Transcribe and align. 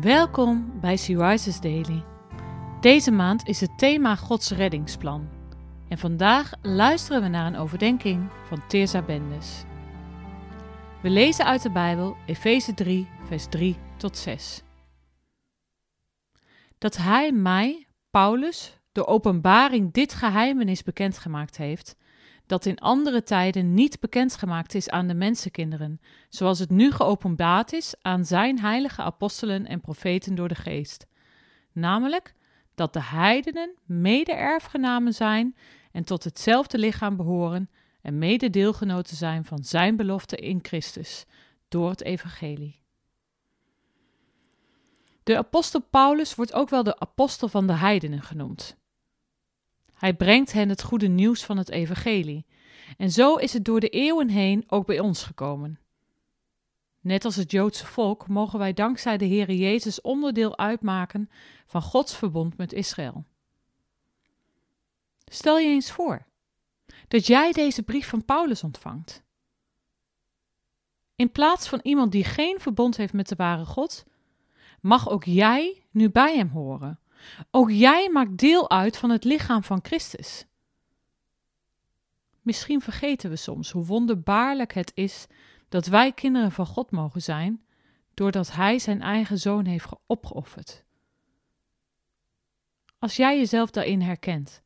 Welkom 0.00 0.80
bij 0.80 0.96
Sea 0.96 1.30
Rises 1.30 1.60
Daily. 1.60 2.04
Deze 2.80 3.10
maand 3.10 3.48
is 3.48 3.60
het 3.60 3.78
thema 3.78 4.16
Gods 4.16 4.50
reddingsplan. 4.50 5.28
En 5.88 5.98
vandaag 5.98 6.52
luisteren 6.62 7.22
we 7.22 7.28
naar 7.28 7.46
een 7.46 7.56
overdenking 7.56 8.30
van 8.46 8.66
Teersa 8.66 9.02
Bendes. 9.02 9.64
We 11.02 11.10
lezen 11.10 11.44
uit 11.44 11.62
de 11.62 11.70
Bijbel 11.70 12.16
Efeze 12.26 12.74
3, 12.74 13.08
vers 13.22 13.46
3 13.46 13.76
tot 13.96 14.16
6. 14.16 14.62
Dat 16.78 16.96
hij 16.96 17.32
mij, 17.32 17.86
Paulus, 18.10 18.78
de 18.92 19.06
openbaring 19.06 19.92
dit 19.92 20.14
geheimenis 20.14 20.82
bekendgemaakt 20.82 21.56
heeft, 21.56 21.96
dat 22.46 22.66
in 22.66 22.78
andere 22.78 23.22
tijden 23.22 23.74
niet 23.74 24.00
bekendgemaakt 24.00 24.74
is 24.74 24.88
aan 24.88 25.06
de 25.06 25.14
mensenkinderen, 25.14 26.00
zoals 26.28 26.58
het 26.58 26.70
nu 26.70 26.90
geopenbaard 26.90 27.72
is 27.72 27.94
aan 28.02 28.24
zijn 28.24 28.60
heilige 28.60 29.02
apostelen 29.02 29.66
en 29.66 29.80
profeten 29.80 30.34
door 30.34 30.48
de 30.48 30.54
geest. 30.54 31.06
Namelijk 31.72 32.34
dat 32.74 32.92
de 32.92 33.02
heidenen 33.02 33.74
mede-erfgenamen 33.84 35.14
zijn 35.14 35.56
en 35.92 36.04
tot 36.04 36.24
hetzelfde 36.24 36.78
lichaam 36.78 37.16
behoren 37.16 37.70
en 38.02 38.18
mede-deelgenoten 38.18 39.16
zijn 39.16 39.44
van 39.44 39.64
zijn 39.64 39.96
belofte 39.96 40.36
in 40.36 40.58
Christus, 40.62 41.26
door 41.68 41.90
het 41.90 42.02
evangelie. 42.02 42.80
De 45.22 45.36
apostel 45.36 45.80
Paulus 45.80 46.34
wordt 46.34 46.52
ook 46.52 46.68
wel 46.68 46.82
de 46.82 46.98
apostel 46.98 47.48
van 47.48 47.66
de 47.66 47.72
heidenen 47.72 48.22
genoemd. 48.22 48.76
Hij 50.02 50.14
brengt 50.14 50.52
hen 50.52 50.68
het 50.68 50.82
goede 50.82 51.08
nieuws 51.08 51.44
van 51.44 51.56
het 51.56 51.70
evangelie. 51.70 52.46
En 52.96 53.10
zo 53.10 53.34
is 53.34 53.52
het 53.52 53.64
door 53.64 53.80
de 53.80 53.88
eeuwen 53.88 54.28
heen 54.28 54.64
ook 54.66 54.86
bij 54.86 55.00
ons 55.00 55.22
gekomen. 55.22 55.78
Net 57.00 57.24
als 57.24 57.36
het 57.36 57.50
Joodse 57.50 57.86
volk 57.86 58.28
mogen 58.28 58.58
wij 58.58 58.72
dankzij 58.72 59.18
de 59.18 59.26
Heere 59.26 59.58
Jezus 59.58 60.00
onderdeel 60.00 60.58
uitmaken 60.58 61.30
van 61.66 61.82
Gods 61.82 62.16
verbond 62.16 62.56
met 62.56 62.72
Israël. 62.72 63.24
Stel 65.24 65.58
je 65.58 65.68
eens 65.68 65.90
voor 65.90 66.26
dat 67.08 67.26
jij 67.26 67.52
deze 67.52 67.82
brief 67.82 68.08
van 68.08 68.24
Paulus 68.24 68.62
ontvangt. 68.62 69.22
In 71.16 71.32
plaats 71.32 71.68
van 71.68 71.80
iemand 71.82 72.12
die 72.12 72.24
geen 72.24 72.60
verbond 72.60 72.96
heeft 72.96 73.12
met 73.12 73.28
de 73.28 73.36
ware 73.36 73.64
God, 73.64 74.04
mag 74.80 75.08
ook 75.08 75.24
jij 75.24 75.82
nu 75.90 76.10
bij 76.10 76.36
hem 76.36 76.48
horen 76.48 77.01
ook 77.50 77.70
jij 77.70 78.10
maakt 78.12 78.36
deel 78.36 78.70
uit 78.70 78.96
van 78.96 79.10
het 79.10 79.24
lichaam 79.24 79.62
van 79.62 79.78
Christus. 79.82 80.46
Misschien 82.42 82.80
vergeten 82.80 83.30
we 83.30 83.36
soms 83.36 83.70
hoe 83.70 83.84
wonderbaarlijk 83.84 84.72
het 84.74 84.92
is 84.94 85.26
dat 85.68 85.86
wij 85.86 86.12
kinderen 86.12 86.52
van 86.52 86.66
God 86.66 86.90
mogen 86.90 87.22
zijn, 87.22 87.64
doordat 88.14 88.52
Hij 88.52 88.78
zijn 88.78 89.02
eigen 89.02 89.38
zoon 89.38 89.64
heeft 89.64 89.88
opgeofferd. 90.06 90.84
Als 92.98 93.16
jij 93.16 93.38
jezelf 93.38 93.70
daarin 93.70 94.00
herkent, 94.00 94.62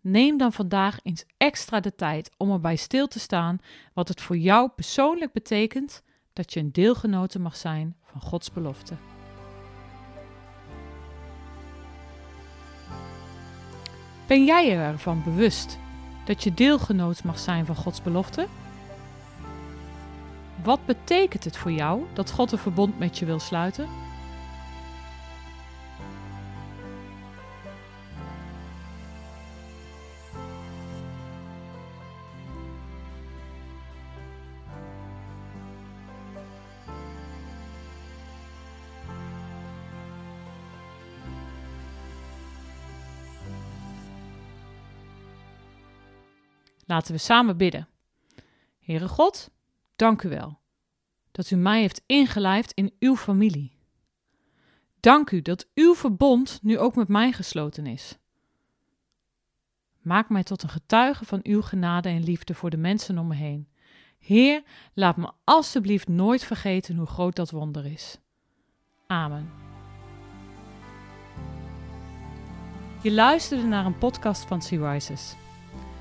neem 0.00 0.36
dan 0.36 0.52
vandaag 0.52 0.98
eens 1.02 1.24
extra 1.36 1.80
de 1.80 1.94
tijd 1.94 2.30
om 2.36 2.50
erbij 2.50 2.76
stil 2.76 3.06
te 3.06 3.18
staan 3.18 3.58
wat 3.92 4.08
het 4.08 4.20
voor 4.20 4.36
jou 4.36 4.68
persoonlijk 4.68 5.32
betekent 5.32 6.02
dat 6.32 6.52
je 6.52 6.60
een 6.60 6.72
deelgenote 6.72 7.38
mag 7.38 7.56
zijn 7.56 7.96
van 8.02 8.20
Gods 8.20 8.52
belofte. 8.52 9.17
Ben 14.28 14.44
jij 14.44 14.66
je 14.66 14.74
ervan 14.74 15.22
bewust 15.22 15.78
dat 16.24 16.44
je 16.44 16.54
deelgenoot 16.54 17.24
mag 17.24 17.38
zijn 17.38 17.66
van 17.66 17.76
Gods 17.76 18.02
belofte? 18.02 18.46
Wat 20.62 20.86
betekent 20.86 21.44
het 21.44 21.56
voor 21.56 21.72
jou 21.72 22.02
dat 22.12 22.30
God 22.30 22.52
een 22.52 22.58
verbond 22.58 22.98
met 22.98 23.18
je 23.18 23.26
wil 23.26 23.38
sluiten? 23.38 23.88
Laten 46.88 47.12
we 47.12 47.18
samen 47.18 47.56
bidden. 47.56 47.88
Heere 48.78 49.08
God, 49.08 49.50
dank 49.96 50.22
u 50.22 50.28
wel 50.28 50.58
dat 51.30 51.50
u 51.50 51.56
mij 51.56 51.80
heeft 51.80 52.02
ingelijfd 52.06 52.72
in 52.72 52.92
uw 52.98 53.16
familie. 53.16 53.72
Dank 55.00 55.30
u 55.30 55.42
dat 55.42 55.66
uw 55.74 55.94
verbond 55.94 56.58
nu 56.62 56.78
ook 56.78 56.94
met 56.96 57.08
mij 57.08 57.32
gesloten 57.32 57.86
is. 57.86 58.18
Maak 60.00 60.28
mij 60.28 60.42
tot 60.42 60.62
een 60.62 60.68
getuige 60.68 61.24
van 61.24 61.40
uw 61.42 61.62
genade 61.62 62.08
en 62.08 62.22
liefde 62.22 62.54
voor 62.54 62.70
de 62.70 62.76
mensen 62.76 63.18
om 63.18 63.26
me 63.26 63.34
heen. 63.34 63.68
Heer, 64.18 64.62
laat 64.94 65.16
me 65.16 65.32
alstublieft 65.44 66.08
nooit 66.08 66.44
vergeten 66.44 66.96
hoe 66.96 67.06
groot 67.06 67.36
dat 67.36 67.50
wonder 67.50 67.86
is. 67.86 68.18
Amen. 69.06 69.50
Je 73.02 73.12
luisterde 73.12 73.64
naar 73.64 73.86
een 73.86 73.98
podcast 73.98 74.44
van 74.44 74.62
Sea 74.62 74.92
Rises. 74.92 75.36